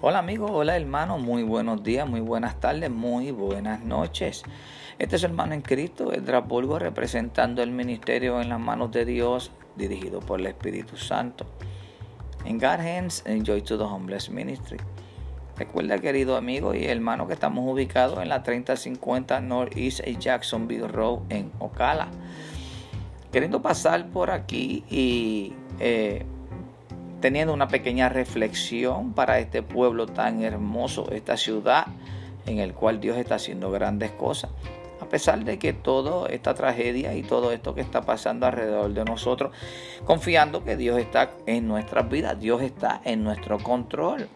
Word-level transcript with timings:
Hola 0.00 0.20
amigos, 0.20 0.52
hola 0.54 0.76
hermanos, 0.76 1.20
muy 1.20 1.42
buenos 1.42 1.82
días, 1.82 2.08
muy 2.08 2.20
buenas 2.20 2.60
tardes, 2.60 2.88
muy 2.88 3.32
buenas 3.32 3.82
noches. 3.82 4.44
Este 4.96 5.16
es 5.16 5.24
el 5.24 5.32
hermano 5.32 5.54
en 5.54 5.60
Cristo, 5.60 6.12
el 6.12 6.24
Drapulgo, 6.24 6.78
representando 6.78 7.64
el 7.64 7.72
ministerio 7.72 8.40
en 8.40 8.48
las 8.48 8.60
manos 8.60 8.92
de 8.92 9.04
Dios, 9.04 9.50
dirigido 9.74 10.20
por 10.20 10.38
el 10.38 10.46
Espíritu 10.46 10.96
Santo. 10.96 11.46
En 12.44 12.58
God 12.58 12.78
Hands, 12.78 13.24
Enjoy 13.26 13.60
to 13.62 13.76
the 13.76 13.82
Homeless 13.82 14.30
Ministry. 14.30 14.78
Recuerda, 15.56 15.98
querido 15.98 16.36
amigo 16.36 16.76
y 16.76 16.84
hermano, 16.84 17.26
que 17.26 17.34
estamos 17.34 17.68
ubicados 17.68 18.22
en 18.22 18.28
la 18.28 18.44
3050 18.44 19.40
Northeast 19.40 20.06
Jacksonville 20.20 20.86
Road 20.86 21.22
en 21.28 21.50
Ocala. 21.58 22.06
Queriendo 23.32 23.62
pasar 23.62 24.06
por 24.10 24.30
aquí 24.30 24.84
y 24.88 25.54
eh, 25.80 26.24
teniendo 27.20 27.52
una 27.52 27.68
pequeña 27.68 28.08
reflexión 28.08 29.12
para 29.12 29.38
este 29.38 29.62
pueblo 29.62 30.06
tan 30.06 30.42
hermoso, 30.42 31.10
esta 31.10 31.36
ciudad 31.36 31.86
en 32.46 32.58
el 32.58 32.74
cual 32.74 33.00
Dios 33.00 33.16
está 33.16 33.36
haciendo 33.36 33.70
grandes 33.70 34.10
cosas. 34.12 34.50
A 35.00 35.06
pesar 35.06 35.44
de 35.44 35.58
que 35.58 35.72
toda 35.72 36.28
esta 36.28 36.54
tragedia 36.54 37.14
y 37.14 37.22
todo 37.22 37.52
esto 37.52 37.74
que 37.74 37.80
está 37.80 38.02
pasando 38.02 38.46
alrededor 38.46 38.92
de 38.92 39.04
nosotros, 39.04 39.52
confiando 40.04 40.64
que 40.64 40.76
Dios 40.76 40.98
está 40.98 41.30
en 41.46 41.68
nuestras 41.68 42.08
vidas, 42.08 42.38
Dios 42.38 42.62
está 42.62 43.00
en 43.04 43.22
nuestro 43.24 43.58
control. 43.58 44.28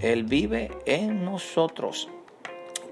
Él 0.00 0.24
vive 0.24 0.70
en 0.86 1.24
nosotros. 1.24 2.08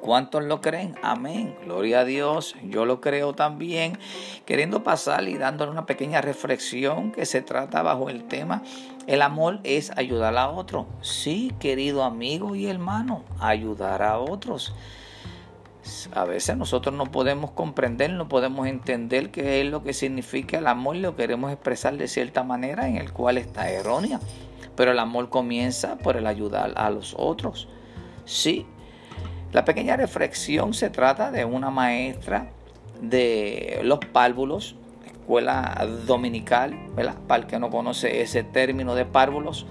¿Cuántos 0.00 0.44
lo 0.44 0.60
creen? 0.60 0.94
Amén. 1.02 1.56
Gloria 1.64 2.00
a 2.00 2.04
Dios. 2.04 2.54
Yo 2.62 2.84
lo 2.84 3.00
creo 3.00 3.34
también. 3.34 3.98
Queriendo 4.44 4.82
pasar 4.82 5.28
y 5.28 5.36
dándole 5.36 5.72
una 5.72 5.86
pequeña 5.86 6.20
reflexión 6.20 7.12
que 7.12 7.26
se 7.26 7.42
trata 7.42 7.82
bajo 7.82 8.08
el 8.08 8.24
tema, 8.24 8.62
el 9.06 9.22
amor 9.22 9.60
es 9.64 9.90
ayudar 9.96 10.36
a 10.36 10.50
otro. 10.50 10.86
Sí, 11.00 11.52
querido 11.58 12.04
amigo 12.04 12.54
y 12.54 12.66
hermano, 12.66 13.24
ayudar 13.40 14.02
a 14.02 14.18
otros. 14.18 14.74
A 16.12 16.24
veces 16.24 16.56
nosotros 16.56 16.94
no 16.94 17.06
podemos 17.06 17.52
comprender, 17.52 18.10
no 18.10 18.28
podemos 18.28 18.66
entender 18.66 19.30
qué 19.30 19.62
es 19.62 19.70
lo 19.70 19.82
que 19.82 19.94
significa 19.94 20.58
el 20.58 20.66
amor 20.66 20.96
y 20.96 21.00
lo 21.00 21.16
queremos 21.16 21.50
expresar 21.50 21.96
de 21.96 22.08
cierta 22.08 22.42
manera 22.42 22.88
en 22.88 22.96
el 22.96 23.12
cual 23.12 23.38
está 23.38 23.70
errónea. 23.70 24.20
Pero 24.76 24.92
el 24.92 24.98
amor 24.98 25.28
comienza 25.28 25.96
por 25.96 26.16
el 26.16 26.26
ayudar 26.26 26.72
a 26.76 26.90
los 26.90 27.14
otros. 27.18 27.68
Sí, 28.26 28.66
la 29.52 29.64
pequeña 29.64 29.96
reflexión 29.96 30.74
se 30.74 30.90
trata 30.90 31.30
de 31.30 31.44
una 31.44 31.70
maestra 31.70 32.50
de 33.00 33.80
los 33.82 33.98
párvulos, 33.98 34.76
escuela 35.06 35.86
dominical. 36.06 36.74
Para 37.26 37.42
el 37.42 37.46
que 37.46 37.58
no 37.58 37.70
conoce 37.70 38.22
ese 38.22 38.42
término 38.42 38.94
de 38.94 39.04
párvulos, 39.04 39.66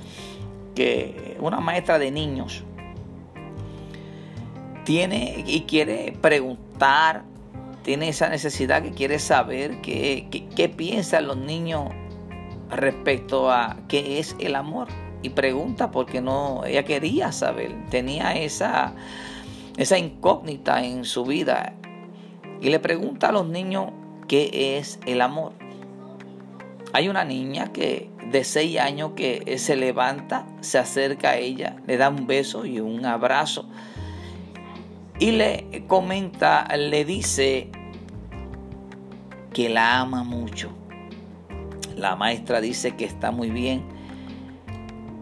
que 0.76 1.38
una 1.40 1.60
maestra 1.60 2.00
de 2.00 2.12
niños 2.12 2.64
tiene 4.84 5.44
y 5.46 5.62
quiere 5.62 6.18
preguntar, 6.22 7.24
tiene 7.84 8.10
esa 8.10 8.30
necesidad 8.30 8.82
que 8.82 8.92
quiere 8.92 9.20
saber 9.20 9.82
qué, 9.82 10.48
qué 10.56 10.70
piensan 10.70 11.28
los 11.28 11.38
niños 11.38 11.90
respecto 12.70 13.52
a 13.52 13.78
qué 13.88 14.20
es 14.20 14.36
el 14.40 14.56
amor. 14.56 14.88
Y 15.24 15.30
pregunta 15.30 15.92
porque 15.92 16.22
no, 16.22 16.64
ella 16.66 16.84
quería 16.84 17.32
saber, 17.32 17.76
tenía 17.90 18.34
esa 18.34 18.94
esa 19.78 19.98
incógnita 19.98 20.84
en 20.84 21.06
su 21.06 21.24
vida 21.24 21.74
y 22.62 22.70
le 22.70 22.80
pregunta 22.80 23.30
a 23.30 23.32
los 23.32 23.48
niños 23.48 23.92
qué 24.28 24.78
es 24.78 25.00
el 25.06 25.22
amor. 25.22 25.54
Hay 26.94 27.10
una 27.10 27.24
niña 27.24 27.72
que 27.72 28.10
de 28.32 28.44
seis 28.44 28.80
años 28.80 29.12
que 29.16 29.58
se 29.58 29.76
levanta, 29.76 30.48
se 30.62 30.80
acerca 30.80 31.30
a 31.30 31.38
ella, 31.38 31.78
le 31.86 31.98
da 31.98 32.10
un 32.10 32.28
beso 32.28 32.66
y 32.66 32.80
un 32.80 33.06
abrazo 33.06 33.70
y 35.20 35.32
le 35.32 35.86
comenta, 35.88 36.68
le 36.76 37.06
dice 37.06 37.70
que 39.54 39.70
la 39.70 40.02
ama 40.02 40.24
mucho. 40.24 40.72
La 41.96 42.16
maestra 42.16 42.62
dice 42.62 42.96
que 42.96 43.06
está 43.06 43.32
muy 43.32 43.50
bien, 43.50 43.84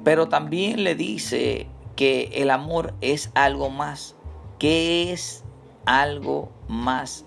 pero 0.04 0.28
también 0.28 0.84
le 0.84 0.96
dice 0.96 1.68
que 1.96 2.30
el 2.34 2.50
amor 2.50 2.94
es 3.00 3.32
algo 3.34 3.70
más, 3.70 4.16
¿Qué 4.60 5.12
es 5.12 5.44
algo 5.86 6.50
más? 6.68 7.26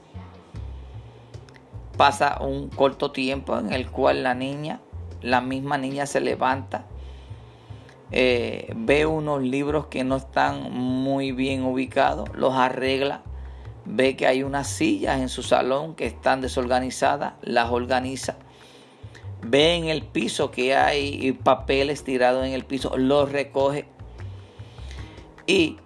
Pasa 1.97 2.39
un 2.41 2.69
corto 2.71 3.11
tiempo 3.11 3.59
en 3.59 3.72
el 3.72 3.91
cual 3.91 4.22
la 4.22 4.34
niña, 4.34 4.81
la 5.21 5.41
misma 5.41 5.77
niña 5.78 6.06
se 6.06 6.21
levanta, 6.21 6.87
eh, 8.11 8.72
ve 8.75 9.05
unos 9.05 9.43
libros 9.43 9.87
que 9.87 10.05
no 10.05 10.16
están 10.16 10.72
muy 10.72 11.33
bien 11.33 11.65
ubicados, 11.65 12.31
los 12.34 12.55
arregla, 12.55 13.22
ve 13.84 14.16
que 14.16 14.27
hay 14.27 14.43
unas 14.43 14.69
sillas 14.69 15.21
en 15.21 15.28
su 15.28 15.43
salón 15.43 15.95
que 15.95 16.06
están 16.06 16.41
desorganizadas, 16.41 17.34
las 17.43 17.71
organiza, 17.71 18.37
ve 19.43 19.75
en 19.75 19.89
el 19.89 20.03
piso 20.03 20.50
que 20.50 20.77
hay 20.77 21.33
papeles 21.33 22.05
tirados 22.05 22.47
en 22.47 22.53
el 22.53 22.65
piso, 22.65 22.97
los 22.97 23.31
recoge 23.31 23.87
y 25.47 25.77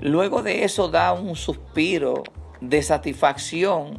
Luego 0.00 0.42
de 0.42 0.64
eso 0.64 0.88
da 0.88 1.12
un 1.12 1.34
suspiro 1.34 2.22
de 2.60 2.82
satisfacción. 2.82 3.98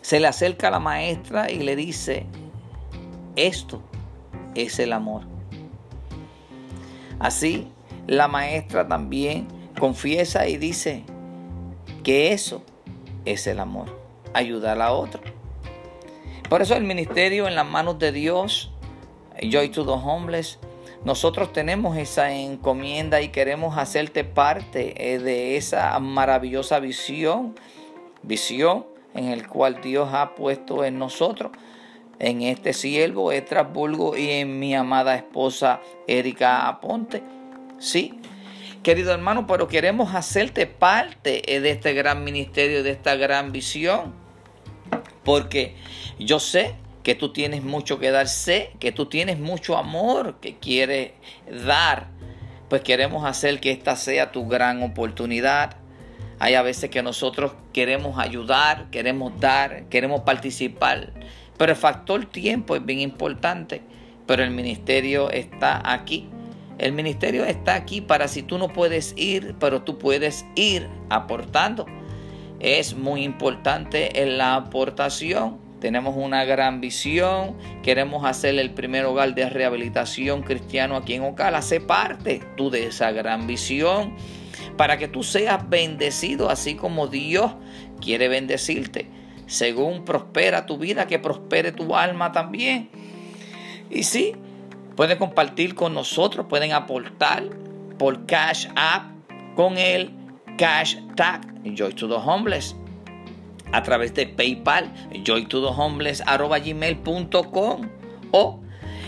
Se 0.00 0.20
le 0.20 0.26
acerca 0.26 0.68
a 0.68 0.70
la 0.70 0.80
maestra 0.80 1.50
y 1.50 1.58
le 1.58 1.76
dice, 1.76 2.26
esto 3.36 3.82
es 4.54 4.78
el 4.78 4.92
amor. 4.92 5.22
Así, 7.18 7.68
la 8.06 8.28
maestra 8.28 8.88
también 8.88 9.46
confiesa 9.78 10.48
y 10.48 10.56
dice 10.56 11.04
que 12.02 12.32
eso 12.32 12.62
es 13.24 13.46
el 13.46 13.60
amor, 13.60 13.94
ayudar 14.32 14.80
a 14.80 14.92
otro. 14.92 15.20
Por 16.48 16.62
eso 16.62 16.74
el 16.74 16.84
ministerio 16.84 17.46
en 17.46 17.54
las 17.54 17.66
manos 17.66 17.98
de 17.98 18.10
Dios, 18.10 18.72
Joy 19.40 19.68
to 19.68 19.84
the 19.84 19.92
Homeless, 19.92 20.58
nosotros 21.04 21.52
tenemos 21.52 21.96
esa 21.96 22.32
encomienda 22.32 23.22
y 23.22 23.28
queremos 23.28 23.78
hacerte 23.78 24.22
parte 24.24 25.14
eh, 25.14 25.18
de 25.18 25.56
esa 25.56 25.98
maravillosa 25.98 26.78
visión, 26.78 27.54
visión 28.22 28.84
en 29.14 29.28
el 29.28 29.48
cual 29.48 29.80
Dios 29.82 30.10
ha 30.12 30.34
puesto 30.34 30.84
en 30.84 30.98
nosotros, 30.98 31.52
en 32.18 32.42
este 32.42 32.74
siervo 32.74 33.32
Estrasburgo 33.32 34.16
y 34.16 34.30
en 34.30 34.58
mi 34.58 34.74
amada 34.74 35.14
esposa 35.14 35.80
Erika 36.06 36.68
Aponte. 36.68 37.22
Sí, 37.78 38.20
querido 38.82 39.12
hermano, 39.12 39.46
pero 39.46 39.68
queremos 39.68 40.14
hacerte 40.14 40.66
parte 40.66 41.54
eh, 41.54 41.60
de 41.60 41.70
este 41.70 41.94
gran 41.94 42.24
ministerio, 42.24 42.82
de 42.82 42.90
esta 42.90 43.14
gran 43.16 43.52
visión, 43.52 44.12
porque 45.24 45.76
yo 46.18 46.40
sé 46.40 46.74
que 47.10 47.16
tú 47.16 47.32
tienes 47.32 47.64
mucho 47.64 47.98
que 47.98 48.12
dar, 48.12 48.28
sé 48.28 48.70
que 48.78 48.92
tú 48.92 49.06
tienes 49.06 49.36
mucho 49.36 49.76
amor 49.76 50.36
que 50.40 50.58
quieres 50.58 51.10
dar, 51.66 52.06
pues 52.68 52.82
queremos 52.82 53.24
hacer 53.24 53.58
que 53.58 53.72
esta 53.72 53.96
sea 53.96 54.30
tu 54.30 54.46
gran 54.46 54.80
oportunidad. 54.84 55.74
Hay 56.38 56.54
a 56.54 56.62
veces 56.62 56.88
que 56.88 57.02
nosotros 57.02 57.54
queremos 57.72 58.16
ayudar, 58.16 58.90
queremos 58.92 59.32
dar, 59.40 59.86
queremos 59.86 60.20
participar, 60.20 61.12
pero 61.58 61.72
el 61.72 61.76
factor 61.76 62.26
tiempo 62.26 62.76
es 62.76 62.86
bien 62.86 63.00
importante, 63.00 63.82
pero 64.24 64.44
el 64.44 64.52
ministerio 64.52 65.30
está 65.32 65.82
aquí. 65.92 66.28
El 66.78 66.92
ministerio 66.92 67.44
está 67.44 67.74
aquí 67.74 68.00
para 68.00 68.28
si 68.28 68.44
tú 68.44 68.56
no 68.56 68.68
puedes 68.68 69.14
ir, 69.16 69.56
pero 69.58 69.82
tú 69.82 69.98
puedes 69.98 70.46
ir 70.54 70.88
aportando. 71.08 71.86
Es 72.60 72.94
muy 72.94 73.24
importante 73.24 74.22
en 74.22 74.38
la 74.38 74.54
aportación 74.54 75.69
tenemos 75.80 76.14
una 76.16 76.44
gran 76.44 76.80
visión, 76.80 77.56
queremos 77.82 78.24
hacer 78.26 78.58
el 78.58 78.70
primer 78.70 79.06
hogar 79.06 79.34
de 79.34 79.48
rehabilitación 79.48 80.42
cristiano 80.42 80.94
aquí 80.94 81.14
en 81.14 81.22
Ocala. 81.22 81.62
Sé 81.62 81.80
parte 81.80 82.42
tú 82.56 82.70
de 82.70 82.86
esa 82.86 83.10
gran 83.12 83.46
visión 83.46 84.14
para 84.76 84.98
que 84.98 85.08
tú 85.08 85.22
seas 85.22 85.68
bendecido 85.68 86.50
así 86.50 86.74
como 86.74 87.06
Dios 87.06 87.52
quiere 88.00 88.28
bendecirte. 88.28 89.08
Según 89.46 90.04
prospera 90.04 90.66
tu 90.66 90.78
vida, 90.78 91.06
que 91.06 91.18
prospere 91.18 91.72
tu 91.72 91.96
alma 91.96 92.30
también. 92.30 92.90
Y 93.90 94.04
sí, 94.04 94.34
pueden 94.96 95.18
compartir 95.18 95.74
con 95.74 95.94
nosotros, 95.94 96.46
pueden 96.48 96.72
aportar 96.72 97.44
por 97.98 98.26
Cash 98.26 98.68
App 98.76 99.10
con 99.56 99.76
el 99.78 100.10
Cash 100.56 100.96
Tag 101.16 101.40
Joy 101.64 101.94
to 101.94 102.06
the 102.06 102.14
Homeless 102.14 102.76
a 103.72 103.82
través 103.82 104.14
de 104.14 104.26
PayPal, 104.26 104.90
joytothehomeless.com 105.24 107.88
o 108.32 108.60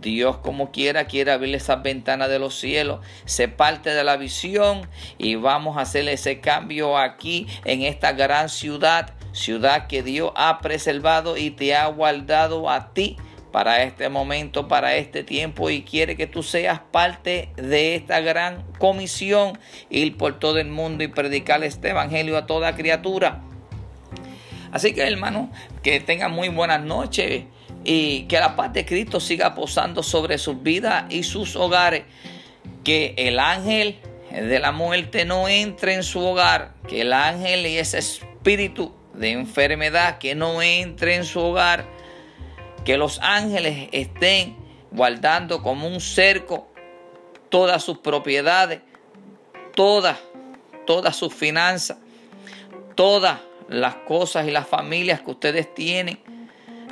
Dios 0.00 0.38
como 0.38 0.70
quiera 0.70 1.04
quiere 1.04 1.32
abrir 1.32 1.54
esas 1.54 1.82
ventanas 1.82 2.28
de 2.28 2.38
los 2.38 2.58
cielos, 2.58 3.00
se 3.24 3.48
parte 3.48 3.90
de 3.90 4.04
la 4.04 4.16
visión 4.16 4.88
y 5.18 5.34
vamos 5.34 5.76
a 5.76 5.82
hacer 5.82 6.08
ese 6.08 6.40
cambio 6.40 6.98
aquí 6.98 7.46
en 7.64 7.82
esta 7.82 8.12
gran 8.12 8.48
ciudad, 8.48 9.14
ciudad 9.32 9.86
que 9.86 10.02
Dios 10.02 10.32
ha 10.36 10.60
preservado 10.60 11.36
y 11.36 11.50
te 11.50 11.74
ha 11.74 11.86
guardado 11.86 12.70
a 12.70 12.92
ti 12.92 13.16
para 13.52 13.82
este 13.82 14.08
momento, 14.08 14.68
para 14.68 14.94
este 14.94 15.24
tiempo 15.24 15.70
y 15.70 15.82
quiere 15.82 16.16
que 16.16 16.26
tú 16.26 16.42
seas 16.42 16.80
parte 16.92 17.50
de 17.56 17.96
esta 17.96 18.20
gran 18.20 18.62
comisión, 18.78 19.58
ir 19.90 20.16
por 20.16 20.38
todo 20.38 20.58
el 20.58 20.68
mundo 20.68 21.04
y 21.04 21.08
predicar 21.08 21.62
este 21.64 21.90
evangelio 21.90 22.36
a 22.36 22.46
toda 22.46 22.76
criatura. 22.76 23.42
Así 24.72 24.94
que 24.94 25.02
hermano, 25.02 25.50
que 25.82 25.98
tengan 26.00 26.30
muy 26.30 26.48
buenas 26.48 26.80
noches 26.82 27.44
y 27.84 28.24
que 28.24 28.38
la 28.38 28.56
paz 28.56 28.72
de 28.72 28.84
Cristo 28.84 29.20
siga 29.20 29.54
posando 29.54 30.02
sobre 30.02 30.38
sus 30.38 30.62
vidas 30.62 31.04
y 31.10 31.22
sus 31.22 31.56
hogares. 31.56 32.04
Que 32.84 33.14
el 33.16 33.38
ángel 33.38 33.98
de 34.30 34.58
la 34.58 34.72
muerte 34.72 35.24
no 35.24 35.48
entre 35.48 35.94
en 35.94 36.02
su 36.02 36.20
hogar, 36.20 36.74
que 36.88 37.02
el 37.02 37.12
ángel 37.12 37.66
y 37.66 37.78
ese 37.78 37.98
espíritu 37.98 38.94
de 39.14 39.32
enfermedad 39.32 40.18
que 40.18 40.34
no 40.34 40.62
entre 40.62 41.16
en 41.16 41.24
su 41.24 41.40
hogar 41.40 41.84
que 42.84 42.96
los 42.96 43.18
ángeles 43.22 43.88
estén 43.92 44.56
guardando 44.90 45.62
como 45.62 45.86
un 45.86 46.00
cerco 46.00 46.68
todas 47.48 47.82
sus 47.82 47.98
propiedades, 47.98 48.80
todas, 49.74 50.18
todas 50.86 51.16
sus 51.16 51.34
finanzas, 51.34 51.98
todas 52.94 53.40
las 53.68 53.96
cosas 53.96 54.46
y 54.48 54.50
las 54.50 54.66
familias 54.66 55.20
que 55.20 55.30
ustedes 55.30 55.74
tienen. 55.74 56.20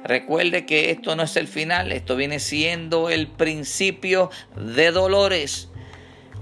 Recuerde 0.05 0.65
que 0.65 0.91
esto 0.91 1.17
no 1.17 1.25
es 1.25 1.37
el 1.37 1.49
final, 1.49 1.93
esto 1.93 2.17
viene 2.17 2.41
siendo 2.41 3.11
el 3.11 3.27
principio 3.27 4.31
de 4.57 4.91
dolores. 4.91 5.69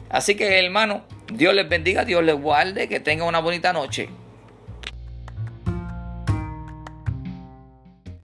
Así 0.09 0.35
que 0.35 0.59
hermano, 0.59 1.05
Dios 1.33 1.55
les 1.55 1.69
bendiga, 1.69 2.05
Dios 2.05 2.23
les 2.23 2.37
guarde, 2.37 2.89
que 2.89 3.01
tengan 3.01 3.27
una 3.29 3.41
bonita 3.41 3.73
noche. 3.73 4.09